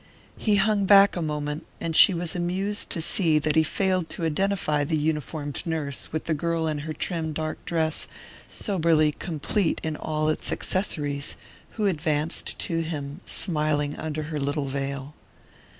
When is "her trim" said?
6.79-7.33